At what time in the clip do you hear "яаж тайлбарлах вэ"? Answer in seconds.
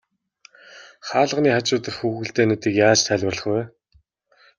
2.87-3.61